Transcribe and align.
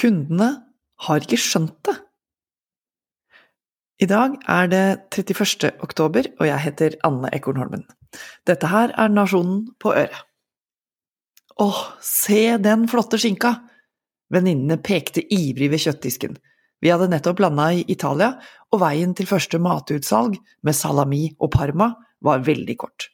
Kundene 0.00 0.54
har 1.04 1.20
ikke 1.20 1.36
skjønt 1.40 1.76
det. 1.84 1.96
I 4.00 4.06
dag 4.08 4.38
er 4.48 4.68
det 4.72 4.84
31. 5.12 5.74
oktober, 5.84 6.30
og 6.40 6.46
jeg 6.48 6.64
heter 6.64 6.96
Anne 7.04 7.28
Ekornholmen. 7.36 7.82
Dette 8.48 8.70
her 8.72 8.94
er 8.96 9.12
Nasjonen 9.12 9.66
på 9.76 9.92
øret. 9.92 10.22
Åh, 11.60 11.82
se 12.00 12.56
den 12.64 12.86
flotte 12.88 13.20
skinka! 13.20 13.58
Venninnene 14.32 14.78
pekte 14.80 15.20
ivrig 15.20 15.68
ved 15.74 15.82
kjøttdisken. 15.84 16.38
Vi 16.80 16.88
hadde 16.88 17.10
nettopp 17.12 17.42
landa 17.44 17.68
i 17.76 17.84
Italia, 17.92 18.38
og 18.72 18.80
veien 18.80 19.12
til 19.12 19.28
første 19.28 19.60
matutsalg, 19.60 20.38
med 20.64 20.78
salami 20.80 21.26
og 21.36 21.52
parma, 21.52 21.92
var 22.24 22.46
veldig 22.46 22.78
kort. 22.80 23.10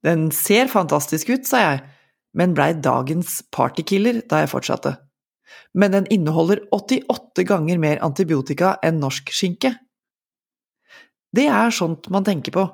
Den 0.00 0.30
ser 0.32 0.72
fantastisk 0.72 1.28
ut, 1.28 1.44
sa 1.44 1.60
jeg, 1.66 1.86
men 2.32 2.56
blei 2.56 2.72
dagens 2.72 3.42
partykiller 3.52 4.24
da 4.30 4.46
jeg 4.46 4.54
fortsatte 4.54 4.96
men 5.74 5.94
den 5.94 6.08
inneholder 6.12 6.62
88 6.74 7.46
ganger 7.48 7.80
mer 7.82 8.02
antibiotika 8.04 8.76
enn 8.84 9.00
norsk 9.02 9.32
skinke. 9.34 9.74
Det 11.32 11.48
er 11.48 11.72
sånt 11.72 12.10
man 12.12 12.26
tenker 12.26 12.54
på, 12.54 12.66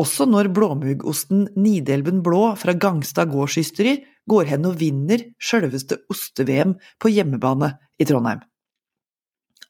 også 0.00 0.24
når 0.28 0.48
blåmuggosten 0.56 1.50
Nidelven 1.60 2.22
Blå 2.24 2.54
fra 2.56 2.72
Gangstad 2.72 3.32
gårdsysteri 3.34 3.98
går 4.30 4.48
hen 4.52 4.68
og 4.68 4.78
vinner 4.80 5.26
sjølveste 5.42 6.00
oste-VM 6.12 6.76
på 7.02 7.12
hjemmebane 7.12 7.74
i 8.00 8.06
Trondheim. 8.08 8.40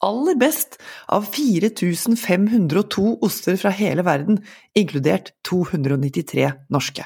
Aller 0.01 0.37
best 0.41 0.79
av 1.13 1.27
4502 1.29 3.19
oster 3.27 3.59
fra 3.61 3.73
hele 3.75 4.05
verden, 4.07 4.39
inkludert 4.79 5.35
293 5.45 6.47
norske. 6.73 7.05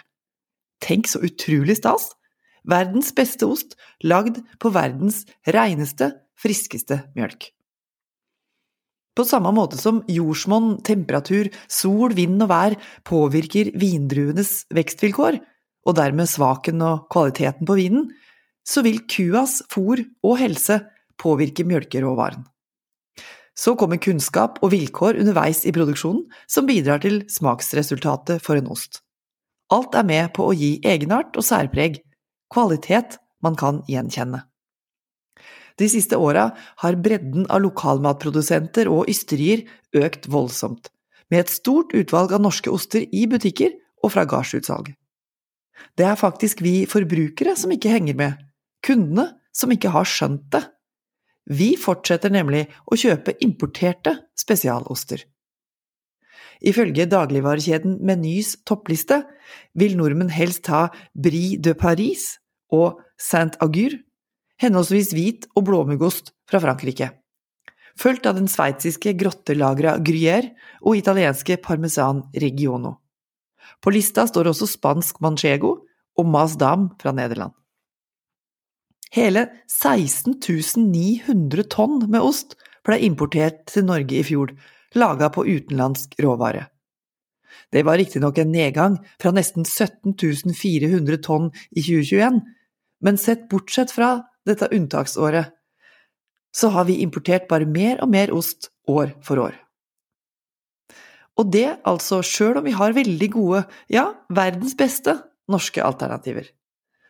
Tenk 0.84 1.08
så 1.10 1.22
utrolig 1.24 1.80
stas! 1.80 2.12
Verdens 2.64 3.12
beste 3.16 3.46
ost, 3.46 3.74
lagd 4.02 4.40
på 4.60 4.72
verdens 4.72 5.24
reineste, 5.46 6.12
friskeste 6.40 7.02
mjølk. 7.16 7.50
På 9.14 9.22
samme 9.22 9.52
måte 9.54 9.78
som 9.78 10.00
jordsmonn, 10.10 10.80
temperatur, 10.82 11.50
sol, 11.70 12.16
vind 12.16 12.42
og 12.42 12.50
vær 12.50 12.74
påvirker 13.06 13.70
vindruenes 13.78 14.64
vekstvilkår, 14.74 15.38
og 15.84 15.96
dermed 15.98 16.26
svaken 16.30 16.82
og 16.82 17.04
kvaliteten 17.12 17.68
på 17.68 17.76
vinen, 17.78 18.08
så 18.66 18.82
vil 18.82 19.04
kuas 19.06 19.60
fôr 19.70 20.00
og 20.24 20.38
helse 20.40 20.80
påvirke 21.20 21.66
mjølkeråvaren. 21.68 22.42
Så 23.54 23.76
kommer 23.78 24.00
kunnskap 24.02 24.58
og 24.64 24.72
vilkår 24.72 25.20
underveis 25.22 25.62
i 25.62 25.72
produksjonen 25.74 26.24
som 26.50 26.66
bidrar 26.66 27.04
til 27.04 27.20
smaksresultatet 27.30 28.42
for 28.42 28.58
en 28.58 28.72
ost. 28.72 28.98
Alt 29.70 29.94
er 29.94 30.08
med 30.08 30.32
på 30.34 30.48
å 30.48 30.56
gi 30.56 30.80
egenart 30.82 31.36
og 31.38 31.46
særpreg, 31.46 32.00
kvalitet 32.54 33.18
man 33.42 33.58
kan 33.58 33.82
gjenkjenne. 33.90 34.44
De 35.78 35.88
siste 35.90 36.16
åra 36.16 36.48
har 36.82 36.98
bredden 37.02 37.48
av 37.50 37.64
lokalmatprodusenter 37.64 38.88
og 38.90 39.08
ysterier 39.10 39.64
økt 39.98 40.28
voldsomt, 40.30 40.90
med 41.30 41.44
et 41.44 41.50
stort 41.50 41.94
utvalg 41.98 42.34
av 42.36 42.44
norske 42.44 42.70
oster 42.70 43.02
i 43.10 43.24
butikker 43.30 43.74
og 44.04 44.14
fra 44.14 44.26
gardsutsalg. 44.28 44.92
Det 45.98 46.06
er 46.06 46.20
faktisk 46.20 46.62
vi 46.62 46.84
forbrukere 46.86 47.56
som 47.58 47.74
ikke 47.74 47.90
henger 47.90 48.18
med, 48.18 48.38
kundene 48.86 49.32
som 49.54 49.72
ikke 49.74 49.90
har 49.94 50.06
skjønt 50.06 50.46
det. 50.54 50.62
Vi 51.50 51.74
fortsetter 51.76 52.32
nemlig 52.32 52.68
å 52.86 52.96
kjøpe 52.96 53.34
importerte 53.44 54.14
spesialoster. 54.38 55.26
Ifølge 56.64 57.04
dagligvarekjeden 57.10 57.98
Menys 58.06 58.54
toppliste 58.64 59.24
vil 59.76 59.98
nordmenn 59.98 60.32
helst 60.32 60.70
ha 60.72 60.86
Brie 61.12 61.58
de 61.60 61.74
Paris 61.76 62.30
og 62.74 63.00
Saint-Agur, 63.20 63.94
henholdsvis 64.60 65.12
hvit 65.14 65.46
og 65.54 65.68
blåmuggost 65.68 66.32
fra 66.50 66.60
Frankrike, 66.62 67.10
fulgt 68.00 68.26
av 68.26 68.38
den 68.38 68.50
sveitsiske 68.50 69.14
grottelagra 69.18 69.96
Gruyère 70.02 70.52
og 70.82 70.98
italienske 70.98 71.58
parmesan 71.62 72.24
Regiono. 72.34 72.98
På 73.80 73.92
lista 73.94 74.26
står 74.28 74.50
også 74.50 74.68
spansk 74.74 75.20
manchego 75.24 75.76
og 76.18 76.26
Mazdam 76.30 76.90
fra 77.00 77.14
Nederland. 77.14 77.54
Hele 79.14 79.46
16 79.70 80.40
900 80.90 81.68
tonn 81.70 82.00
med 82.10 82.20
ost 82.20 82.56
ble 82.84 82.98
importert 83.06 83.62
til 83.70 83.86
Norge 83.86 84.18
i 84.18 84.24
fjor, 84.26 84.50
laga 84.98 85.30
på 85.30 85.44
utenlandsk 85.46 86.16
råvare. 86.22 86.66
Det 87.70 87.84
var 87.86 87.98
riktignok 87.98 88.38
en 88.38 88.50
nedgang 88.50 88.96
fra 89.22 89.30
nesten 89.34 89.64
17 89.64 90.16
400 90.54 91.20
tonn 91.22 91.50
i 91.70 91.82
2021, 91.82 92.42
men 93.04 93.20
sett 93.20 93.48
bortsett 93.50 93.92
fra 93.92 94.16
dette 94.48 94.70
unntaksåret, 94.72 95.52
så 96.54 96.70
har 96.70 96.86
vi 96.88 97.00
importert 97.02 97.48
bare 97.50 97.66
mer 97.66 98.00
og 98.04 98.10
mer 98.12 98.32
ost 98.34 98.70
år 98.88 99.12
for 99.24 99.42
år. 99.42 99.54
Og 101.34 101.50
det 101.50 101.66
altså 101.82 102.20
sjøl 102.22 102.60
om 102.60 102.66
vi 102.68 102.76
har 102.76 102.94
veldig 102.94 103.28
gode, 103.34 103.64
ja, 103.90 104.12
verdens 104.30 104.76
beste, 104.78 105.16
norske 105.50 105.82
alternativer. 105.82 106.46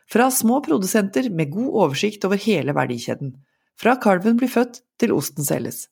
Fra 0.09 0.29
små 0.33 0.59
produsenter 0.65 1.29
med 1.29 1.53
god 1.53 1.69
oversikt 1.85 2.25
over 2.25 2.41
hele 2.41 2.73
verdikjeden, 2.77 3.35
fra 3.77 3.95
kalven 4.01 4.39
blir 4.39 4.49
født 4.49 4.81
til 5.01 5.13
osten 5.13 5.45
selges. 5.45 5.85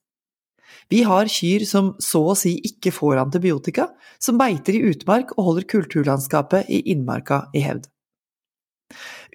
Vi 0.90 1.04
har 1.06 1.30
kyr 1.30 1.64
som 1.68 1.94
så 2.02 2.24
å 2.32 2.36
si 2.38 2.56
ikke 2.66 2.94
får 2.96 3.22
antibiotika, 3.22 3.90
som 4.20 4.40
beiter 4.42 4.76
i 4.78 4.84
utmark 4.90 5.36
og 5.38 5.50
holder 5.50 5.70
kulturlandskapet 5.76 6.70
i 6.74 6.82
innmarka 6.94 7.46
i 7.54 7.64
hevd. 7.66 7.93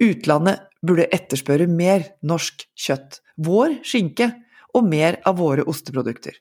Utlandet 0.03 0.67
burde 0.85 1.09
etterspørre 1.15 1.67
mer 1.71 2.05
norsk 2.23 2.65
kjøtt, 2.79 3.21
vår 3.39 3.81
skinke 3.87 4.31
og 4.77 4.87
mer 4.87 5.19
av 5.27 5.39
våre 5.41 5.65
osteprodukter. 5.69 6.37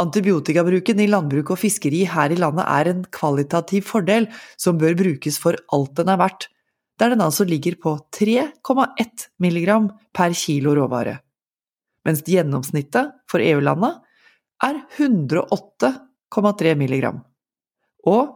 Antibiotikabruken 0.00 1.00
i 1.02 1.08
landbruk 1.10 1.52
og 1.52 1.60
fiskeri 1.60 2.04
her 2.08 2.32
i 2.32 2.38
landet 2.38 2.64
er 2.64 2.90
en 2.92 3.02
kvalitativ 3.12 3.84
fordel 3.88 4.28
som 4.56 4.78
bør 4.80 4.96
brukes 4.98 5.38
for 5.42 5.58
alt 5.74 5.94
den 5.98 6.12
er 6.12 6.20
verdt, 6.20 6.48
der 6.98 7.12
den 7.12 7.22
altså 7.22 7.46
ligger 7.46 7.76
på 7.82 7.94
3,1 8.16 9.28
mg 9.38 9.68
per 10.16 10.34
kilo 10.34 10.74
råvare, 10.78 11.18
mens 12.06 12.24
gjennomsnittet 12.26 13.12
for 13.30 13.44
EU-landet 13.44 14.00
er 14.64 14.80
108,3 14.98 16.74
milligram. 16.78 17.22
Og, 18.08 18.34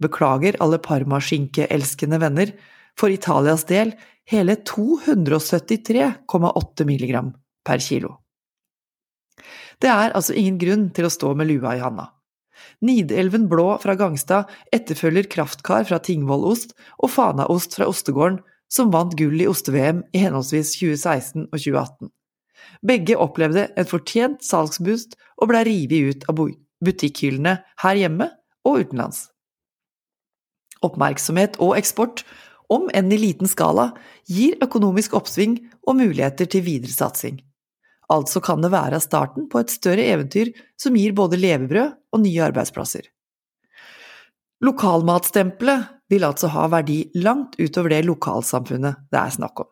beklager 0.00 0.56
alle 0.64 0.80
parmaskinkeelskende 0.80 2.18
venner, 2.22 2.54
for 3.00 3.12
Italias 3.12 3.64
del 3.68 3.92
hele 4.30 4.54
273,8 4.68 6.84
milligram 6.84 7.32
per 7.66 7.78
kilo. 7.82 8.16
Det 9.80 9.88
er 9.88 10.12
altså 10.12 10.34
ingen 10.36 10.58
grunn 10.60 10.90
til 10.94 11.04
å 11.08 11.12
stå 11.12 11.34
med 11.38 11.48
lua 11.48 11.76
i 11.76 11.80
handa. 11.80 12.06
Nidelven 12.84 13.48
Blå 13.48 13.78
fra 13.80 13.94
Gangstad 13.96 14.44
etterfølger 14.76 15.24
Kraftkar 15.32 15.84
fra 15.88 15.98
Tingvollost 16.04 16.74
og 17.00 17.08
Fanaost 17.14 17.74
fra 17.78 17.88
Ostegården, 17.88 18.40
som 18.70 18.92
vant 18.92 19.16
gull 19.18 19.40
i 19.40 19.48
oste-VM 19.50 20.02
i 20.14 20.18
henholdsvis 20.22 20.76
2016 20.78 21.48
og 21.48 21.56
2018. 21.56 22.12
Begge 22.86 23.16
opplevde 23.18 23.66
en 23.76 23.86
fortjent 23.88 24.44
salgsboost 24.46 25.16
og 25.40 25.48
ble 25.50 25.64
revet 25.66 26.12
ut 26.12 26.28
av 26.30 26.38
butikkhyllene 26.84 27.56
her 27.82 27.96
hjemme 27.98 28.28
og 28.68 28.84
utenlands. 28.84 29.18
Oppmerksomhet 30.84 31.58
og 31.60 31.74
eksport, 31.80 32.22
om 32.70 32.88
enn 32.94 33.12
i 33.12 33.18
liten 33.18 33.50
skala, 33.50 33.90
gir 34.30 34.58
økonomisk 34.62 35.14
oppsving 35.18 35.58
og 35.86 35.98
muligheter 35.98 36.48
til 36.50 36.64
videre 36.66 36.94
satsing. 36.94 37.40
Altså 38.10 38.42
kan 38.42 38.62
det 38.62 38.72
være 38.72 38.98
starten 39.02 39.46
på 39.50 39.62
et 39.62 39.72
større 39.72 40.06
eventyr 40.14 40.50
som 40.80 40.96
gir 40.98 41.14
både 41.14 41.38
levebrød 41.38 41.96
og 42.14 42.22
nye 42.24 42.46
arbeidsplasser. 42.48 43.04
Lokalmatstempelet 44.66 45.86
vil 46.10 46.26
altså 46.26 46.50
ha 46.52 46.66
verdi 46.72 47.04
langt 47.22 47.54
utover 47.60 47.94
det 47.94 48.02
lokalsamfunnet 48.08 49.06
det 49.12 49.20
er 49.20 49.36
snakk 49.36 49.62
om. 49.62 49.70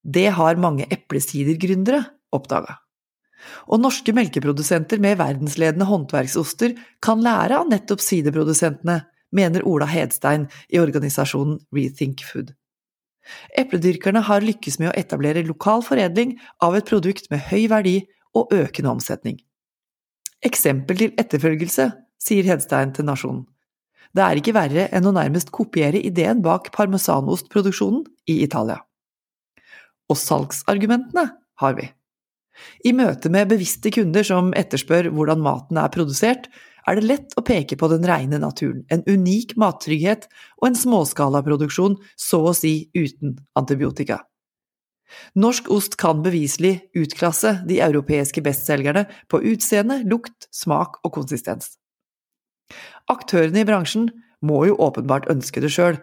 Det 0.00 0.30
har 0.32 0.60
mange 0.60 0.88
eplesidergründere 0.88 2.00
oppdaga. 2.34 2.78
Og 3.72 3.80
norske 3.80 4.12
melkeprodusenter 4.16 5.00
med 5.00 5.20
verdensledende 5.20 5.86
håndverksoster 5.88 6.74
kan 7.04 7.22
lære 7.24 7.60
av 7.60 7.68
nettopp 7.70 8.02
siderprodusentene, 8.04 9.02
mener 9.36 9.64
Ola 9.68 9.88
Hedstein 9.90 10.48
i 10.68 10.80
organisasjonen 10.80 11.60
Rethink 11.74 12.24
Food. 12.26 12.54
Epledyrkerne 13.58 14.22
har 14.26 14.42
lykkes 14.44 14.80
med 14.80 14.90
å 14.90 14.96
etablere 14.98 15.44
lokal 15.46 15.84
foredling 15.86 16.36
av 16.64 16.76
et 16.78 16.88
produkt 16.88 17.30
med 17.30 17.44
høy 17.50 17.68
verdi 17.70 17.96
og 18.36 18.52
økende 18.54 18.94
omsetning. 18.96 19.38
Eksempel 20.46 20.98
til 21.02 21.16
etterfølgelse, 21.20 21.90
sier 22.20 22.46
Hedstein 22.48 22.94
til 22.96 23.06
Nasjonen. 23.08 23.44
Det 24.16 24.22
er 24.24 24.40
ikke 24.40 24.56
verre 24.56 24.88
enn 24.96 25.06
å 25.06 25.14
nærmest 25.14 25.52
kopiere 25.54 26.00
ideen 26.02 26.40
bak 26.42 26.72
parmesanostproduksjonen 26.74 28.02
i 28.32 28.40
Italia. 28.42 28.80
Og 30.10 30.18
salgsargumentene 30.18 31.28
har 31.62 31.76
vi. 31.78 31.86
I 32.84 32.92
møte 32.96 33.30
med 33.32 33.52
bevisste 33.52 33.92
kunder 33.94 34.26
som 34.26 34.50
etterspør 34.58 35.12
hvordan 35.14 35.44
maten 35.44 35.78
er 35.80 35.92
produsert, 35.94 36.48
er 36.88 36.98
det 36.98 37.06
lett 37.06 37.36
å 37.38 37.44
peke 37.46 37.76
på 37.80 37.88
den 37.92 38.06
reine 38.08 38.40
naturen, 38.40 38.84
en 38.92 39.04
unik 39.08 39.56
mattrygghet 39.60 40.26
og 40.60 40.70
en 40.70 40.78
småskalaproduksjon 40.78 41.98
så 42.16 42.42
å 42.50 42.56
si 42.56 42.90
uten 42.96 43.38
antibiotika. 43.58 44.22
Norsk 45.34 45.68
ost 45.74 45.96
kan 45.98 46.22
beviselig 46.22 46.76
utklasse 46.96 47.56
de 47.66 47.80
europeiske 47.82 48.42
bestselgerne 48.46 49.06
på 49.30 49.42
utseende, 49.52 50.00
lukt, 50.06 50.46
smak 50.54 51.00
og 51.04 51.14
konsistens. 51.18 51.74
Aktørene 53.10 53.64
i 53.64 53.66
bransjen 53.66 54.08
må 54.46 54.62
jo 54.68 54.78
åpenbart 54.78 55.28
ønske 55.32 55.62
det 55.62 55.72
sjøl, 55.74 55.98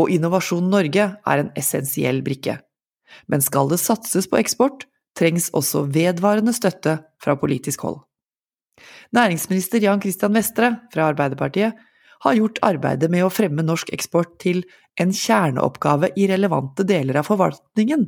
og 0.00 0.12
Innovasjon 0.14 0.70
Norge 0.72 1.08
er 1.18 1.42
en 1.42 1.50
essensiell 1.58 2.22
brikke. 2.24 2.60
Men 3.28 3.44
skal 3.44 3.68
det 3.68 3.82
satses 3.82 4.30
på 4.30 4.38
eksport, 4.40 4.86
trengs 5.18 5.50
også 5.52 5.84
vedvarende 5.92 6.54
støtte 6.56 7.00
fra 7.20 7.36
politisk 7.36 7.84
hold. 7.84 8.00
Næringsminister 9.12 9.82
Jan 9.82 10.00
Christian 10.00 10.34
Vestre 10.36 10.70
fra 10.92 11.10
Arbeiderpartiet 11.12 11.78
har 12.22 12.38
gjort 12.38 12.60
arbeidet 12.62 13.10
med 13.10 13.26
å 13.26 13.32
fremme 13.32 13.64
norsk 13.66 13.90
eksport 13.94 14.38
til 14.42 14.62
en 15.00 15.12
kjerneoppgave 15.16 16.12
i 16.16 16.28
relevante 16.30 16.86
deler 16.86 17.18
av 17.20 17.28
forvaltningen, 17.28 18.06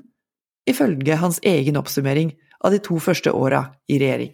ifølge 0.71 1.19
hans 1.21 1.41
egen 1.45 1.77
oppsummering 1.81 2.33
av 2.65 2.73
de 2.73 2.81
to 2.85 3.01
første 3.03 3.33
åra 3.35 3.67
i 3.91 3.99
regjering. 4.01 4.33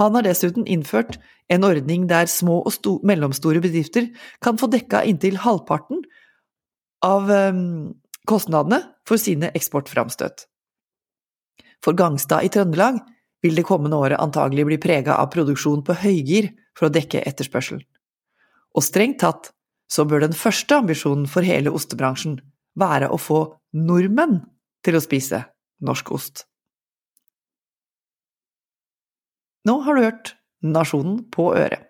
Han 0.00 0.16
har 0.16 0.26
dessuten 0.26 0.66
innført 0.66 1.18
en 1.52 1.64
ordning 1.64 2.08
der 2.10 2.28
små 2.30 2.60
og 2.66 3.04
mellomstore 3.06 3.62
bedrifter 3.62 4.08
kan 4.42 4.58
få 4.60 4.68
dekka 4.72 5.04
inntil 5.08 5.38
halvparten 5.42 6.02
av 7.04 7.30
um, 7.30 7.92
kostnadene 8.28 8.82
for 9.08 9.20
sine 9.20 9.50
eksportframstøt. 9.54 10.46
For 11.82 11.98
Gangstad 11.98 12.46
i 12.46 12.50
Trøndelag 12.52 13.00
vil 13.42 13.58
det 13.58 13.66
kommende 13.66 13.98
året 13.98 14.20
antagelig 14.22 14.66
bli 14.68 14.78
prega 14.82 15.16
av 15.18 15.30
produksjon 15.34 15.82
på 15.86 15.96
høygir 16.04 16.52
for 16.78 16.88
å 16.88 16.94
dekke 16.94 17.24
etterspørselen. 17.26 17.82
Og 18.72 18.86
strengt 18.86 19.20
tatt 19.22 19.50
så 19.92 20.06
bør 20.08 20.24
den 20.24 20.36
første 20.36 20.78
ambisjonen 20.80 21.26
for 21.28 21.44
hele 21.44 21.72
ostebransjen 21.74 22.38
være 22.78 23.10
å 23.12 23.18
få 23.20 23.42
nordmenn 23.76 24.40
til 24.86 24.96
å 24.96 25.02
spise 25.04 25.42
norsk 25.84 26.12
ost. 26.14 26.46
Nå 29.68 29.78
har 29.86 29.98
du 29.98 30.06
hørt 30.06 30.36
Nasjonen 30.62 31.24
på 31.34 31.52
øret. 31.58 31.88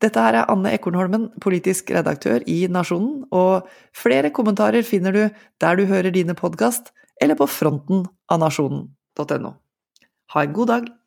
Dette 0.00 0.20
her 0.24 0.38
er 0.38 0.48
Anne 0.48 0.72
Ekornholmen, 0.72 1.26
politisk 1.44 1.90
redaktør 1.92 2.40
i 2.48 2.62
Nasjonen, 2.72 3.26
og 3.36 3.68
flere 3.96 4.30
kommentarer 4.32 4.84
finner 4.86 5.12
du 5.12 5.24
der 5.60 5.76
du 5.76 5.84
hører 5.90 6.08
dine 6.14 6.36
podkast, 6.36 6.88
eller 7.20 7.36
på 7.36 7.48
fronten 7.48 8.06
av 8.32 8.40
nasjonen.no. 8.40 9.52
Ha 10.32 10.42
en 10.46 10.52
god 10.52 10.66
dag! 10.66 10.99